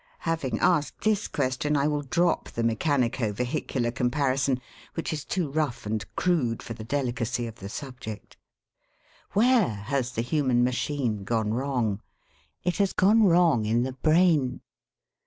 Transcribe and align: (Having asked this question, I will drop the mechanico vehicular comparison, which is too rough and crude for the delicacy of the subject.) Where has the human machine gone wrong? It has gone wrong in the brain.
(Having 0.25 0.57
asked 0.61 1.01
this 1.03 1.27
question, 1.27 1.77
I 1.77 1.87
will 1.87 2.01
drop 2.01 2.49
the 2.49 2.63
mechanico 2.63 3.31
vehicular 3.31 3.91
comparison, 3.91 4.59
which 4.95 5.13
is 5.13 5.23
too 5.23 5.51
rough 5.51 5.85
and 5.85 6.03
crude 6.15 6.63
for 6.63 6.73
the 6.73 6.83
delicacy 6.83 7.45
of 7.45 7.57
the 7.57 7.69
subject.) 7.69 8.35
Where 9.33 9.69
has 9.69 10.13
the 10.13 10.23
human 10.23 10.63
machine 10.63 11.23
gone 11.23 11.53
wrong? 11.53 12.01
It 12.63 12.77
has 12.77 12.93
gone 12.93 13.25
wrong 13.25 13.65
in 13.67 13.83
the 13.83 13.93
brain. 13.93 14.61